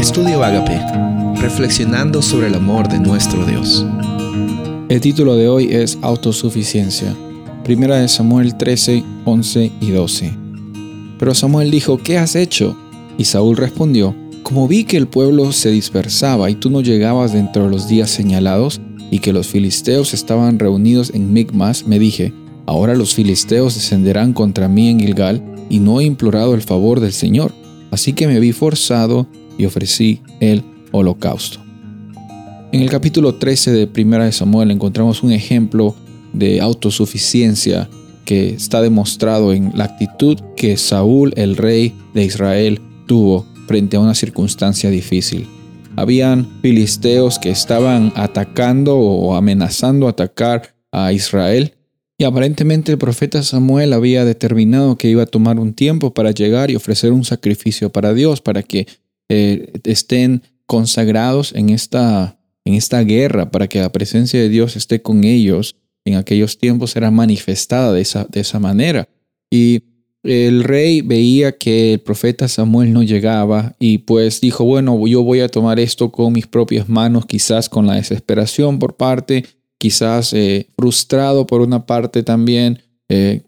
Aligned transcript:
Estudio 0.00 0.42
Agape, 0.42 0.80
reflexionando 1.42 2.22
sobre 2.22 2.46
el 2.46 2.54
amor 2.54 2.88
de 2.88 2.98
nuestro 2.98 3.44
Dios. 3.44 3.84
El 4.88 4.98
título 4.98 5.36
de 5.36 5.46
hoy 5.46 5.68
es 5.70 5.98
Autosuficiencia. 6.00 7.14
Primera 7.64 7.96
de 7.96 8.08
Samuel 8.08 8.56
13, 8.56 9.04
11 9.26 9.70
y 9.78 9.90
12. 9.90 10.32
Pero 11.18 11.34
Samuel 11.34 11.70
dijo, 11.70 11.98
¿qué 11.98 12.16
has 12.16 12.34
hecho? 12.34 12.74
Y 13.18 13.26
Saúl 13.26 13.58
respondió, 13.58 14.16
como 14.42 14.66
vi 14.66 14.84
que 14.84 14.96
el 14.96 15.06
pueblo 15.06 15.52
se 15.52 15.70
dispersaba 15.70 16.48
y 16.48 16.54
tú 16.54 16.70
no 16.70 16.80
llegabas 16.80 17.34
dentro 17.34 17.64
de 17.64 17.70
los 17.70 17.86
días 17.86 18.08
señalados, 18.08 18.80
y 19.10 19.18
que 19.18 19.34
los 19.34 19.48
filisteos 19.48 20.14
estaban 20.14 20.58
reunidos 20.58 21.12
en 21.12 21.30
Migmas, 21.30 21.86
me 21.86 21.98
dije, 21.98 22.32
ahora 22.64 22.94
los 22.94 23.14
filisteos 23.14 23.74
descenderán 23.74 24.32
contra 24.32 24.66
mí 24.66 24.88
en 24.88 24.98
Gilgal, 24.98 25.44
y 25.68 25.78
no 25.78 26.00
he 26.00 26.04
implorado 26.04 26.54
el 26.54 26.62
favor 26.62 27.00
del 27.00 27.12
Señor. 27.12 27.52
Así 27.90 28.12
que 28.12 28.26
me 28.26 28.40
vi 28.40 28.52
forzado 28.52 29.26
y 29.58 29.64
ofrecí 29.64 30.22
el 30.40 30.62
holocausto. 30.92 31.60
En 32.72 32.82
el 32.82 32.90
capítulo 32.90 33.34
13 33.34 33.72
de 33.72 33.86
Primera 33.86 34.24
de 34.24 34.32
Samuel 34.32 34.70
encontramos 34.70 35.22
un 35.22 35.32
ejemplo 35.32 35.96
de 36.32 36.60
autosuficiencia 36.60 37.88
que 38.24 38.50
está 38.50 38.80
demostrado 38.80 39.52
en 39.52 39.72
la 39.74 39.84
actitud 39.84 40.38
que 40.56 40.76
Saúl, 40.76 41.32
el 41.36 41.56
rey 41.56 41.92
de 42.14 42.24
Israel, 42.24 42.80
tuvo 43.06 43.44
frente 43.66 43.96
a 43.96 44.00
una 44.00 44.14
circunstancia 44.14 44.88
difícil. 44.88 45.48
Habían 45.96 46.48
filisteos 46.62 47.40
que 47.40 47.50
estaban 47.50 48.12
atacando 48.14 48.96
o 48.98 49.34
amenazando 49.34 50.06
atacar 50.06 50.74
a 50.92 51.12
Israel 51.12 51.74
y 52.20 52.24
aparentemente 52.24 52.92
el 52.92 52.98
profeta 52.98 53.42
Samuel 53.42 53.94
había 53.94 54.26
determinado 54.26 54.98
que 54.98 55.08
iba 55.08 55.22
a 55.22 55.26
tomar 55.26 55.58
un 55.58 55.72
tiempo 55.72 56.12
para 56.12 56.32
llegar 56.32 56.70
y 56.70 56.76
ofrecer 56.76 57.12
un 57.12 57.24
sacrificio 57.24 57.88
para 57.88 58.12
Dios, 58.12 58.42
para 58.42 58.62
que 58.62 58.86
eh, 59.30 59.72
estén 59.84 60.42
consagrados 60.66 61.54
en 61.54 61.70
esta, 61.70 62.38
en 62.66 62.74
esta 62.74 63.02
guerra, 63.04 63.50
para 63.50 63.68
que 63.68 63.80
la 63.80 63.90
presencia 63.90 64.38
de 64.38 64.50
Dios 64.50 64.76
esté 64.76 65.00
con 65.00 65.24
ellos. 65.24 65.76
En 66.04 66.16
aquellos 66.16 66.58
tiempos 66.58 66.94
era 66.94 67.10
manifestada 67.10 67.94
de 67.94 68.02
esa, 68.02 68.26
de 68.26 68.40
esa 68.40 68.58
manera. 68.58 69.08
Y 69.50 69.84
el 70.22 70.62
rey 70.62 71.00
veía 71.00 71.56
que 71.56 71.94
el 71.94 72.00
profeta 72.00 72.48
Samuel 72.48 72.92
no 72.92 73.02
llegaba 73.02 73.76
y 73.78 73.96
pues 73.96 74.42
dijo, 74.42 74.66
bueno, 74.66 75.06
yo 75.06 75.22
voy 75.22 75.40
a 75.40 75.48
tomar 75.48 75.80
esto 75.80 76.12
con 76.12 76.34
mis 76.34 76.46
propias 76.46 76.86
manos, 76.86 77.24
quizás 77.24 77.70
con 77.70 77.86
la 77.86 77.94
desesperación 77.94 78.78
por 78.78 78.98
parte 78.98 79.46
quizás 79.80 80.34
eh, 80.34 80.68
frustrado 80.76 81.46
por 81.46 81.62
una 81.62 81.86
parte 81.86 82.22
también, 82.22 82.82
eh, 83.08 83.42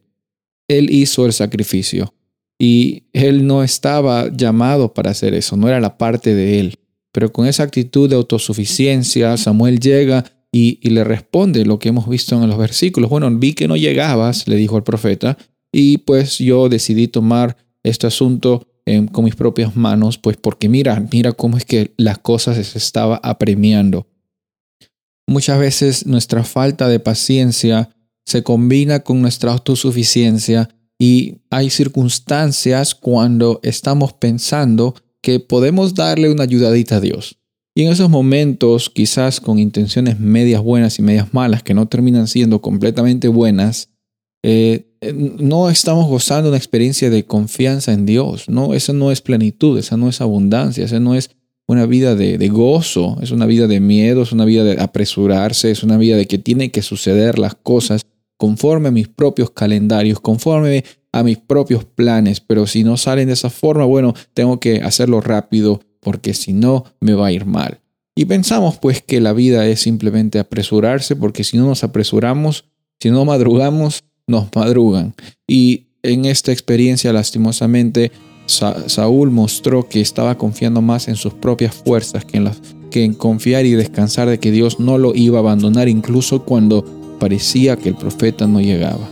él 0.66 0.90
hizo 0.90 1.26
el 1.26 1.34
sacrificio 1.34 2.14
y 2.58 3.02
él 3.12 3.46
no 3.46 3.62
estaba 3.62 4.30
llamado 4.34 4.94
para 4.94 5.10
hacer 5.10 5.34
eso, 5.34 5.58
no 5.58 5.68
era 5.68 5.78
la 5.78 5.98
parte 5.98 6.34
de 6.34 6.58
él. 6.58 6.78
Pero 7.12 7.30
con 7.30 7.46
esa 7.46 7.64
actitud 7.64 8.08
de 8.08 8.16
autosuficiencia, 8.16 9.36
Samuel 9.36 9.78
llega 9.78 10.24
y, 10.50 10.78
le 10.88 11.04
responde 11.04 11.66
lo 11.66 11.78
que 11.78 11.90
hemos 11.90 12.08
visto 12.08 12.42
en 12.42 12.48
los 12.48 12.56
versículos. 12.56 13.10
Bueno, 13.10 13.30
vi 13.30 13.52
que 13.52 13.68
no 13.68 13.76
llegabas, 13.76 14.48
le 14.48 14.56
dijo 14.56 14.78
el 14.78 14.84
profeta, 14.84 15.36
y 15.70 15.98
pues 15.98 16.38
yo 16.38 16.70
decidí 16.70 17.08
tomar 17.08 17.58
este 17.82 18.06
asunto 18.06 18.66
eh, 18.86 19.06
con 19.12 19.26
mis 19.26 19.36
propias 19.36 19.76
manos, 19.76 20.16
pues 20.16 20.38
porque 20.38 20.70
mira, 20.70 21.06
mira 21.12 21.32
cómo 21.32 21.58
es 21.58 21.66
que 21.66 21.92
las 21.98 22.18
cosas 22.18 22.66
se 22.66 22.78
estaba 22.78 23.20
apremiando. 23.22 24.06
Muchas 25.32 25.58
veces 25.58 26.04
nuestra 26.04 26.44
falta 26.44 26.88
de 26.88 27.00
paciencia 27.00 27.88
se 28.26 28.42
combina 28.42 29.00
con 29.00 29.22
nuestra 29.22 29.50
autosuficiencia 29.52 30.68
y 30.98 31.38
hay 31.48 31.70
circunstancias 31.70 32.94
cuando 32.94 33.58
estamos 33.62 34.12
pensando 34.12 34.94
que 35.22 35.40
podemos 35.40 35.94
darle 35.94 36.30
una 36.30 36.42
ayudadita 36.42 36.96
a 36.96 37.00
Dios. 37.00 37.38
Y 37.74 37.84
en 37.84 37.92
esos 37.92 38.10
momentos, 38.10 38.90
quizás 38.90 39.40
con 39.40 39.58
intenciones 39.58 40.20
medias 40.20 40.60
buenas 40.62 40.98
y 40.98 41.02
medias 41.02 41.32
malas 41.32 41.62
que 41.62 41.72
no 41.72 41.88
terminan 41.88 42.28
siendo 42.28 42.60
completamente 42.60 43.28
buenas, 43.28 43.88
eh, 44.42 44.84
no 45.40 45.70
estamos 45.70 46.08
gozando 46.08 46.50
una 46.50 46.58
experiencia 46.58 47.08
de 47.08 47.24
confianza 47.24 47.94
en 47.94 48.04
Dios. 48.04 48.50
No, 48.50 48.74
esa 48.74 48.92
no 48.92 49.10
es 49.10 49.22
plenitud, 49.22 49.78
esa 49.78 49.96
no 49.96 50.10
es 50.10 50.20
abundancia, 50.20 50.84
esa 50.84 51.00
no 51.00 51.14
es 51.14 51.30
una 51.72 51.86
vida 51.86 52.14
de, 52.14 52.48
gozo, 52.48 53.18
es 53.20 53.30
una 53.30 53.46
vida 53.46 53.66
de 53.66 53.80
miedo, 53.80 54.22
es 54.22 54.32
una 54.32 54.44
vida 54.44 54.64
de 54.64 54.80
apresurarse, 54.80 55.70
es 55.70 55.82
una 55.82 55.96
vida 55.96 56.16
de 56.16 56.26
que 56.26 56.38
tiene 56.38 56.70
que 56.70 56.82
suceder 56.82 57.38
las 57.38 57.54
cosas 57.54 58.02
conforme 58.36 58.88
a 58.88 58.92
mis 58.92 59.08
propios 59.08 59.50
calendarios, 59.50 60.20
conforme 60.20 60.84
a 61.12 61.22
mis 61.22 61.38
propios 61.38 61.84
planes, 61.84 62.40
pero 62.40 62.66
si 62.66 62.84
no 62.84 62.96
salen 62.96 63.28
de 63.28 63.34
esa 63.34 63.50
forma, 63.50 63.84
bueno, 63.84 64.14
tengo 64.34 64.60
que 64.60 64.80
hacerlo 64.82 65.20
rápido 65.20 65.80
porque 66.00 66.34
si 66.34 66.52
no 66.52 66.84
me 67.00 67.14
va 67.14 67.28
a 67.28 67.32
ir 67.32 67.44
mal. 67.46 67.80
Y 68.14 68.24
pensamos 68.26 68.78
pues 68.78 69.02
que 69.02 69.20
la 69.20 69.32
vida 69.32 69.66
es 69.66 69.80
simplemente 69.80 70.38
apresurarse 70.38 71.16
porque 71.16 71.44
si 71.44 71.56
no 71.56 71.66
nos 71.66 71.84
apresuramos, 71.84 72.64
si 73.00 73.10
no 73.10 73.24
madrugamos, 73.24 74.04
nos 74.26 74.48
madrugan. 74.54 75.14
Y 75.46 75.86
en 76.02 76.24
esta 76.24 76.52
experiencia 76.52 77.12
lastimosamente 77.12 78.12
Saúl 78.46 79.30
mostró 79.30 79.88
que 79.88 80.00
estaba 80.00 80.36
confiando 80.36 80.82
más 80.82 81.08
en 81.08 81.16
sus 81.16 81.32
propias 81.34 81.74
fuerzas 81.74 82.24
que 82.24 82.38
en, 82.38 82.50
que 82.90 83.04
en 83.04 83.14
confiar 83.14 83.64
y 83.66 83.72
descansar 83.72 84.28
de 84.28 84.38
que 84.38 84.50
Dios 84.50 84.80
no 84.80 84.98
lo 84.98 85.14
iba 85.14 85.38
a 85.38 85.40
abandonar 85.40 85.88
incluso 85.88 86.42
cuando 86.44 86.84
parecía 87.18 87.76
que 87.76 87.90
el 87.90 87.94
profeta 87.96 88.46
no 88.46 88.60
llegaba. 88.60 89.08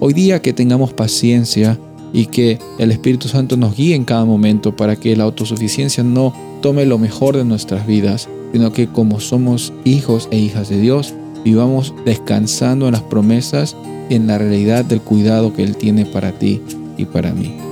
Hoy 0.00 0.14
día 0.14 0.42
que 0.42 0.52
tengamos 0.52 0.92
paciencia 0.92 1.78
y 2.12 2.26
que 2.26 2.58
el 2.78 2.90
Espíritu 2.90 3.28
Santo 3.28 3.56
nos 3.56 3.76
guíe 3.76 3.94
en 3.94 4.04
cada 4.04 4.24
momento 4.24 4.76
para 4.76 4.96
que 4.96 5.16
la 5.16 5.24
autosuficiencia 5.24 6.02
no 6.02 6.34
tome 6.60 6.84
lo 6.86 6.98
mejor 6.98 7.36
de 7.36 7.44
nuestras 7.44 7.86
vidas, 7.86 8.28
sino 8.52 8.72
que 8.72 8.88
como 8.88 9.20
somos 9.20 9.72
hijos 9.84 10.28
e 10.30 10.38
hijas 10.38 10.68
de 10.68 10.80
Dios, 10.80 11.14
vivamos 11.44 11.94
descansando 12.04 12.86
en 12.86 12.92
las 12.92 13.02
promesas 13.02 13.76
y 14.10 14.14
en 14.16 14.26
la 14.26 14.38
realidad 14.38 14.84
del 14.84 15.00
cuidado 15.00 15.54
que 15.54 15.62
Él 15.62 15.76
tiene 15.76 16.04
para 16.04 16.32
ti 16.32 16.60
y 16.96 17.06
para 17.06 17.32
mí. 17.32 17.71